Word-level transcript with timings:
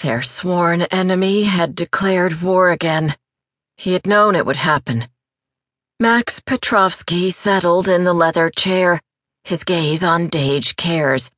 Their 0.00 0.20
sworn 0.20 0.82
enemy 0.82 1.44
had 1.44 1.74
declared 1.74 2.42
war 2.42 2.70
again. 2.70 3.14
He 3.76 3.94
had 3.94 4.06
known 4.06 4.36
it 4.36 4.44
would 4.44 4.56
happen. 4.56 5.08
Max 5.98 6.38
Petrovsky 6.38 7.30
settled 7.30 7.88
in 7.88 8.04
the 8.04 8.12
leather 8.12 8.50
chair, 8.50 9.00
his 9.44 9.64
gaze 9.64 10.04
on 10.04 10.28
Dage 10.28 10.76
Kayrs. 10.76 11.30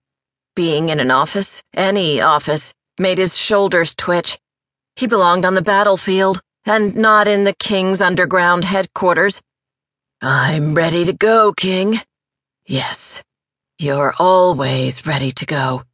Being 0.56 0.88
in 0.88 0.98
an 0.98 1.12
office, 1.12 1.62
any 1.72 2.20
office, 2.20 2.74
made 2.98 3.18
his 3.18 3.38
shoulders 3.38 3.94
twitch. 3.94 4.36
He 4.96 5.06
belonged 5.06 5.44
on 5.44 5.54
the 5.54 5.62
battlefield 5.62 6.40
and 6.64 6.96
not 6.96 7.28
in 7.28 7.44
the 7.44 7.54
king's 7.54 8.00
underground 8.00 8.64
headquarters. 8.64 9.40
I'm 10.20 10.74
ready 10.74 11.04
to 11.04 11.12
go, 11.12 11.52
king. 11.52 12.00
Yes, 12.66 13.22
you're 13.78 14.14
always 14.18 15.06
ready 15.06 15.30
to 15.30 15.46
go. 15.46 15.84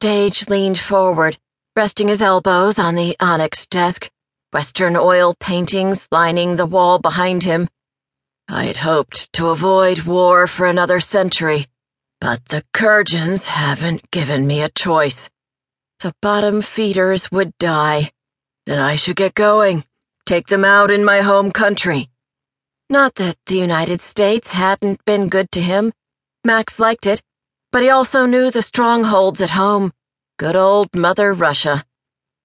Dage 0.00 0.48
leaned 0.48 0.78
forward, 0.78 1.38
resting 1.76 2.08
his 2.08 2.20
elbows 2.20 2.78
on 2.78 2.94
the 2.94 3.16
onyx 3.20 3.66
desk, 3.66 4.10
western 4.52 4.96
oil 4.96 5.34
paintings 5.38 6.08
lining 6.10 6.56
the 6.56 6.66
wall 6.66 6.98
behind 6.98 7.42
him. 7.42 7.68
I'd 8.48 8.78
hoped 8.78 9.32
to 9.34 9.48
avoid 9.48 10.02
war 10.02 10.48
for 10.48 10.66
another 10.66 10.98
century, 10.98 11.66
but 12.20 12.44
the 12.46 12.62
Kurjans 12.74 13.44
haven't 13.44 14.10
given 14.10 14.46
me 14.46 14.62
a 14.62 14.68
choice. 14.70 15.30
The 16.00 16.12
bottom 16.20 16.60
feeders 16.60 17.30
would 17.30 17.56
die. 17.58 18.10
Then 18.66 18.80
I 18.80 18.96
should 18.96 19.16
get 19.16 19.34
going, 19.34 19.84
take 20.26 20.48
them 20.48 20.64
out 20.64 20.90
in 20.90 21.04
my 21.04 21.20
home 21.20 21.52
country. 21.52 22.10
Not 22.88 23.14
that 23.14 23.36
the 23.46 23.58
United 23.58 24.00
States 24.00 24.50
hadn't 24.50 25.04
been 25.04 25.28
good 25.28 25.52
to 25.52 25.62
him. 25.62 25.92
Max 26.44 26.80
liked 26.80 27.06
it, 27.06 27.22
but 27.70 27.82
he 27.82 27.90
also 27.90 28.26
knew 28.26 28.50
the 28.50 28.62
strongholds 28.62 29.40
at 29.40 29.50
home. 29.50 29.92
Good 30.40 30.56
old 30.56 30.96
Mother 30.96 31.34
Russia. 31.34 31.84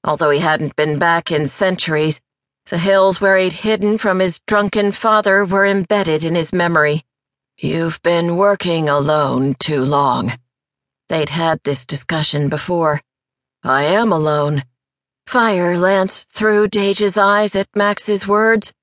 Although 0.03 0.31
he 0.31 0.39
hadn't 0.39 0.75
been 0.75 0.99
back 0.99 1.31
in 1.31 1.47
centuries, 1.47 2.19
the 2.65 2.77
hills 2.77 3.21
where 3.21 3.37
he'd 3.37 3.53
hidden 3.53 3.97
from 3.97 4.19
his 4.19 4.41
drunken 4.47 4.91
father 4.91 5.45
were 5.45 5.65
embedded 5.65 6.25
in 6.25 6.35
his 6.35 6.51
memory. 6.51 7.05
You've 7.57 8.01
been 8.03 8.35
working 8.35 8.89
alone 8.89 9.55
too 9.59 9.85
long. 9.85 10.33
They'd 11.07 11.29
had 11.29 11.61
this 11.63 11.85
discussion 11.85 12.49
before. 12.49 12.99
I 13.63 13.85
am 13.85 14.11
alone. 14.11 14.63
Fire 15.25 15.77
lanced 15.77 16.29
through 16.31 16.67
Dage's 16.67 17.15
eyes 17.15 17.55
at 17.55 17.73
Max's 17.77 18.27
words, 18.27 18.73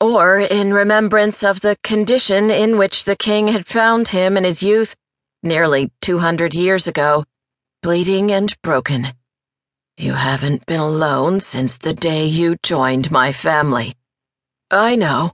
or 0.00 0.40
in 0.40 0.74
remembrance 0.74 1.44
of 1.44 1.60
the 1.60 1.76
condition 1.84 2.50
in 2.50 2.76
which 2.76 3.04
the 3.04 3.14
king 3.14 3.46
had 3.46 3.66
found 3.68 4.08
him 4.08 4.36
in 4.36 4.42
his 4.42 4.64
youth, 4.64 4.96
nearly 5.44 5.92
two 6.00 6.18
hundred 6.18 6.54
years 6.54 6.88
ago, 6.88 7.24
bleeding 7.82 8.32
and 8.32 8.54
broken. 8.62 9.06
You 9.96 10.14
haven't 10.14 10.66
been 10.66 10.80
alone 10.80 11.40
since 11.40 11.78
the 11.78 11.94
day 11.94 12.26
you 12.26 12.56
joined 12.62 13.10
my 13.10 13.32
family. 13.32 13.96
I 14.70 14.96
know. 14.96 15.32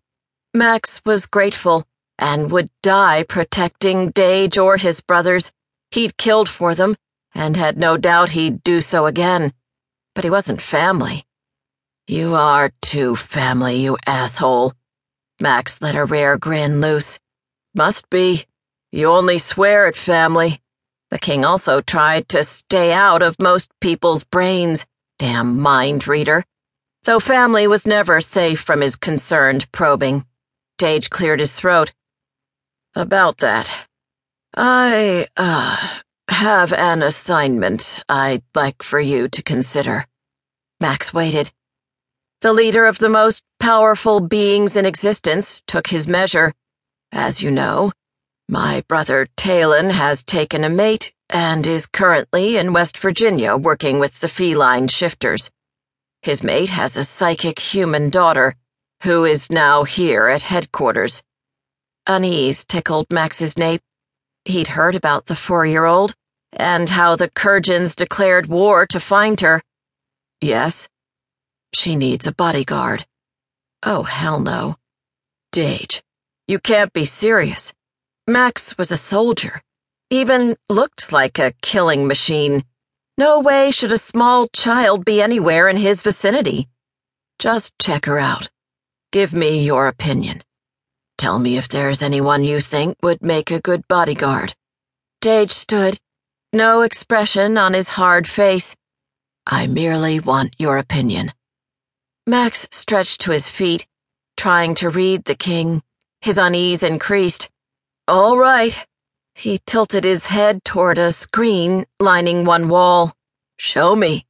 Max 0.53 1.01
was 1.05 1.27
grateful 1.27 1.84
and 2.19 2.51
would 2.51 2.70
die 2.83 3.25
protecting 3.25 4.11
Dage 4.11 4.59
or 4.59 4.77
his 4.77 5.01
brothers. 5.01 5.53
He'd 5.91 6.17
killed 6.17 6.48
for 6.48 6.75
them 6.75 6.97
and 7.34 7.56
had 7.56 7.77
no 7.77 7.97
doubt 7.97 8.31
he'd 8.31 8.62
do 8.62 8.81
so 8.81 9.06
again. 9.06 9.53
But 10.14 10.25
he 10.25 10.31
wasn't 10.31 10.62
family. 10.62 11.25
You 12.06 12.34
are 12.34 12.70
too 12.83 13.17
family, 13.17 13.77
you 13.77 13.97
asshole. 14.06 14.75
Max 15.41 15.81
let 15.83 15.97
a 15.97 16.05
rare 16.05 16.36
grin 16.36 16.81
loose. 16.81 17.19
Must 17.75 18.08
be. 18.11 18.47
You 18.92 19.11
only 19.11 19.39
swear 19.39 19.86
at 19.86 19.97
family. 19.97 20.61
The 21.15 21.20
king 21.20 21.45
also 21.45 21.81
tried 21.81 22.29
to 22.31 22.43
stay 22.43 22.93
out 22.93 23.23
of 23.23 23.39
most 23.39 23.70
people's 23.81 24.25
brains, 24.25 24.84
damn 25.17 25.61
mind 25.61 26.09
reader. 26.09 26.45
Though 27.05 27.20
family 27.20 27.69
was 27.69 27.87
never 27.87 28.20
safe 28.20 28.61
from 28.61 28.81
his 28.81 28.97
concerned 28.97 29.70
probing. 29.70 30.27
Dage 30.77 31.11
cleared 31.11 31.39
his 31.39 31.53
throat. 31.53 31.92
About 32.97 33.39
that. 33.39 33.86
I, 34.57 35.29
uh, 35.36 36.01
have 36.30 36.73
an 36.73 37.01
assignment 37.01 38.03
I'd 38.08 38.42
like 38.53 38.83
for 38.83 38.98
you 38.98 39.29
to 39.29 39.42
consider. 39.45 40.07
Max 40.80 41.14
waited. 41.14 41.53
The 42.41 42.53
leader 42.53 42.86
of 42.86 42.98
the 42.98 43.08
most 43.08 43.45
powerful 43.61 44.19
beings 44.19 44.74
in 44.74 44.85
existence 44.85 45.63
took 45.69 45.86
his 45.86 46.08
measure. 46.08 46.53
As 47.13 47.41
you 47.41 47.53
know, 47.53 47.92
my 48.48 48.82
brother 48.88 49.27
Talon 49.36 49.90
has 49.90 50.22
taken 50.22 50.64
a 50.64 50.68
mate 50.68 51.12
and 51.30 51.66
is 51.66 51.86
currently 51.86 52.56
in 52.56 52.72
West 52.72 52.98
Virginia 52.98 53.56
working 53.56 53.98
with 53.98 54.20
the 54.20 54.28
feline 54.28 54.88
shifters. 54.88 55.50
His 56.22 56.42
mate 56.42 56.70
has 56.70 56.96
a 56.96 57.05
psychic 57.05 57.58
human 57.58 58.10
daughter, 58.10 58.55
who 59.02 59.24
is 59.24 59.50
now 59.50 59.84
here 59.84 60.28
at 60.28 60.42
headquarters. 60.42 61.22
Unease 62.06 62.64
tickled 62.64 63.06
Max's 63.10 63.56
nape. 63.56 63.82
He'd 64.44 64.68
heard 64.68 64.94
about 64.94 65.26
the 65.26 65.36
four-year-old 65.36 66.14
and 66.52 66.88
how 66.88 67.16
the 67.16 67.30
Kurjans 67.30 67.96
declared 67.96 68.46
war 68.46 68.86
to 68.86 69.00
find 69.00 69.40
her. 69.40 69.62
Yes, 70.40 70.88
she 71.74 71.96
needs 71.96 72.26
a 72.26 72.32
bodyguard. 72.32 73.06
Oh, 73.82 74.02
hell 74.02 74.38
no. 74.38 74.76
Dage, 75.50 76.02
you 76.46 76.58
can't 76.58 76.92
be 76.92 77.05
serious. 77.05 77.72
Max 78.27 78.79
was 78.79 78.90
a 78.90 78.96
soldier, 78.96 79.61
even 80.08 80.57
looked 80.70 81.12
like 81.12 81.39
a 81.39 81.52
killing 81.61 82.07
machine. 82.07 82.64
No 83.18 83.40
way 83.40 83.70
should 83.70 83.92
a 83.92 83.98
small 83.98 84.48
child 84.48 85.05
be 85.05 85.20
anywhere 85.20 85.68
in 85.68 85.77
his 85.77 86.01
vicinity. 86.01 86.68
Just 87.39 87.79
check 87.79 88.07
her 88.07 88.18
out. 88.18 88.48
Give 89.12 89.35
me 89.35 89.62
your 89.62 89.89
opinion. 89.89 90.42
Tell 91.18 91.39
me 91.39 91.58
if 91.58 91.68
there's 91.68 92.02
anyone 92.02 92.45
you 92.45 92.61
think 92.61 92.96
would 93.02 93.20
make 93.23 93.51
a 93.51 93.61
good 93.61 93.86
bodyguard. 93.89 94.55
Dage 95.20 95.52
stood, 95.52 96.01
no 96.55 96.80
expression 96.80 97.58
on 97.58 97.74
his 97.74 97.91
hard 97.91 98.27
face. 98.27 98.74
I 99.46 99.67
merely 99.67 100.20
want 100.20 100.55
your 100.58 100.79
opinion. 100.79 101.33
Max 102.27 102.67
stretched 102.70 103.20
to 103.23 103.33
his 103.33 103.51
feet, 103.51 103.86
trying 104.39 104.74
to 104.77 104.89
read 104.89 105.24
the 105.24 105.35
king. 105.35 105.83
His 106.23 106.39
unease 106.39 106.83
increased. 106.83 107.51
All 108.07 108.37
right. 108.37 108.77
He 109.35 109.61
tilted 109.67 110.05
his 110.05 110.27
head 110.27 110.63
toward 110.63 110.98
a 110.98 111.11
screen 111.11 111.87
lining 111.98 112.45
one 112.45 112.69
wall. 112.69 113.15
Show 113.59 113.97
me. 113.97 114.27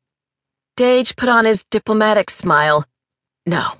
Dage 0.76 1.16
put 1.16 1.28
on 1.28 1.44
his 1.44 1.64
diplomatic 1.64 2.30
smile. 2.30 2.84
No, 3.46 3.72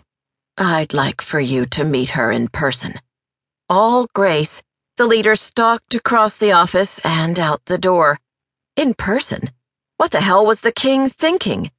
I'd 0.59 0.94
like 0.94 1.22
for 1.22 1.38
you 1.38 1.66
to 1.66 1.84
meet 1.84 2.10
her 2.10 2.32
in 2.32 2.49
person. 2.49 3.00
All 3.69 4.09
grace, 4.15 4.62
the 4.97 5.06
leader 5.06 5.37
stalked 5.37 5.94
across 5.94 6.37
the 6.37 6.53
office 6.53 6.99
and 7.05 7.38
out 7.38 7.65
the 7.66 7.78
door. 7.78 8.19
In 8.76 8.94
person? 8.94 9.50
What 9.97 10.11
the 10.11 10.21
hell 10.21 10.44
was 10.44 10.61
the 10.61 10.72
king 10.72 11.09
thinking? 11.09 11.71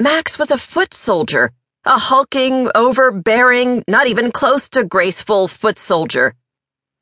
Max 0.00 0.38
was 0.38 0.52
a 0.52 0.58
foot 0.58 0.94
soldier, 0.94 1.50
a 1.84 1.98
hulking, 1.98 2.70
overbearing, 2.76 3.82
not 3.88 4.06
even 4.06 4.30
close 4.30 4.68
to 4.68 4.84
graceful 4.84 5.48
foot 5.48 5.80
soldier. 5.80 6.32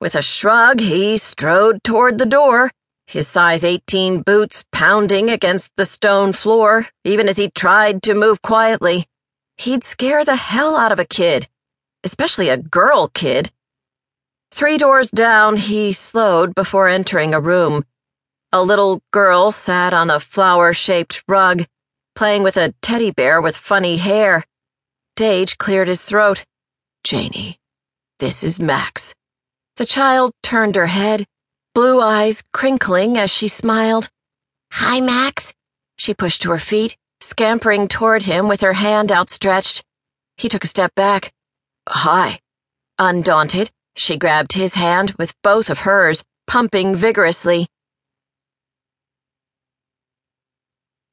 With 0.04 0.16
a 0.16 0.20
shrug, 0.20 0.80
he 0.80 1.16
strode 1.16 1.82
toward 1.82 2.18
the 2.18 2.26
door, 2.26 2.70
his 3.06 3.26
size 3.26 3.64
18 3.64 4.20
boots 4.20 4.62
pounding 4.70 5.30
against 5.30 5.74
the 5.76 5.86
stone 5.86 6.34
floor, 6.34 6.86
even 7.04 7.26
as 7.26 7.38
he 7.38 7.48
tried 7.48 8.02
to 8.02 8.12
move 8.12 8.42
quietly. 8.42 9.06
He'd 9.56 9.82
scare 9.82 10.22
the 10.22 10.36
hell 10.36 10.76
out 10.76 10.92
of 10.92 10.98
a 10.98 11.06
kid, 11.06 11.48
especially 12.04 12.50
a 12.50 12.58
girl 12.58 13.08
kid. 13.08 13.50
Three 14.50 14.76
doors 14.76 15.10
down, 15.10 15.56
he 15.56 15.94
slowed 15.94 16.54
before 16.54 16.86
entering 16.86 17.32
a 17.32 17.40
room. 17.40 17.86
A 18.52 18.62
little 18.62 19.00
girl 19.10 19.52
sat 19.52 19.94
on 19.94 20.10
a 20.10 20.20
flower 20.20 20.74
shaped 20.74 21.24
rug, 21.26 21.64
playing 22.14 22.42
with 22.42 22.58
a 22.58 22.74
teddy 22.82 23.10
bear 23.10 23.40
with 23.40 23.56
funny 23.56 23.96
hair. 23.96 24.44
Dage 25.16 25.56
cleared 25.56 25.88
his 25.88 26.02
throat. 26.02 26.44
Janie, 27.04 27.58
this 28.18 28.44
is 28.44 28.60
Max. 28.60 29.14
The 29.76 29.86
child 29.86 30.32
turned 30.40 30.76
her 30.76 30.86
head, 30.86 31.26
blue 31.74 32.00
eyes 32.00 32.44
crinkling 32.52 33.18
as 33.18 33.28
she 33.28 33.48
smiled. 33.48 34.08
Hi, 34.70 35.00
Max. 35.00 35.52
She 35.96 36.14
pushed 36.14 36.42
to 36.42 36.52
her 36.52 36.60
feet, 36.60 36.96
scampering 37.20 37.88
toward 37.88 38.22
him 38.22 38.46
with 38.46 38.60
her 38.60 38.74
hand 38.74 39.10
outstretched. 39.10 39.82
He 40.36 40.48
took 40.48 40.62
a 40.62 40.68
step 40.68 40.94
back. 40.94 41.32
Hi. 41.88 42.38
Undaunted, 43.00 43.72
she 43.96 44.16
grabbed 44.16 44.52
his 44.52 44.74
hand 44.74 45.10
with 45.18 45.34
both 45.42 45.68
of 45.70 45.80
hers, 45.80 46.22
pumping 46.46 46.94
vigorously. 46.94 47.66